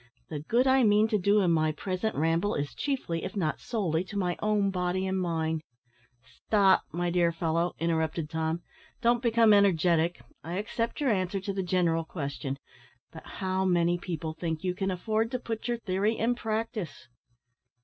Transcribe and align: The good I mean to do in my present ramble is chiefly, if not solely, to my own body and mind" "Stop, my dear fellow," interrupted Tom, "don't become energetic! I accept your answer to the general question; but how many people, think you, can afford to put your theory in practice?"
The 0.31 0.39
good 0.39 0.65
I 0.65 0.81
mean 0.83 1.07
to 1.09 1.19
do 1.19 1.41
in 1.41 1.51
my 1.51 1.71
present 1.73 2.15
ramble 2.15 2.55
is 2.55 2.73
chiefly, 2.73 3.23
if 3.23 3.35
not 3.35 3.59
solely, 3.59 4.03
to 4.05 4.17
my 4.17 4.35
own 4.41 4.71
body 4.71 5.05
and 5.05 5.21
mind" 5.21 5.61
"Stop, 6.39 6.81
my 6.91 7.11
dear 7.11 7.31
fellow," 7.31 7.75
interrupted 7.77 8.27
Tom, 8.27 8.63
"don't 9.03 9.21
become 9.21 9.53
energetic! 9.53 10.19
I 10.43 10.53
accept 10.53 11.01
your 11.01 11.11
answer 11.11 11.39
to 11.41 11.53
the 11.53 11.61
general 11.61 12.03
question; 12.03 12.57
but 13.11 13.23
how 13.27 13.63
many 13.63 13.99
people, 13.99 14.33
think 14.33 14.63
you, 14.63 14.73
can 14.73 14.89
afford 14.89 15.29
to 15.29 15.37
put 15.39 15.67
your 15.67 15.77
theory 15.77 16.17
in 16.17 16.33
practice?" 16.33 17.07